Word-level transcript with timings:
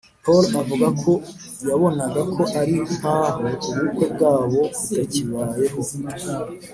Paul 0.23 0.43
avuga 0.61 0.87
ko 1.01 1.11
yabonaga 1.69 2.21
ko 2.35 2.41
ari 2.59 2.75
nkaho 2.95 3.45
ubukwe 3.69 4.05
bwabo 4.13 4.59
butakibayeho, 4.73 5.79